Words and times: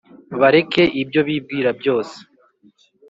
Bareke 0.39 0.83
ibyo 1.01 1.21
bibwira 1.27 1.69
byose 1.79 2.17